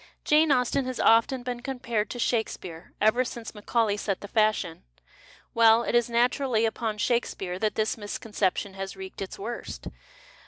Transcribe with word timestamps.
Jane 0.25 0.51
Austen 0.51 0.85
has 0.85 0.99
often 0.99 1.43
been 1.43 1.59
compared 1.61 2.09
to 2.09 2.17
Shakesj^care, 2.17 2.89
ever 2.99 3.23
since 3.23 3.53
Macaulay 3.53 3.97
set 3.97 4.21
the 4.21 4.27
fashion. 4.27 4.81
Well, 5.53 5.83
it 5.83 5.93
is 5.93 6.09
naturally 6.09 6.65
upon 6.65 6.97
ShakesiDcare 6.97 7.59
that 7.59 7.75
this 7.75 7.99
misconception 7.99 8.73
has 8.73 8.95
wreaked 8.97 9.21
its 9.21 9.37
worst. 9.37 9.89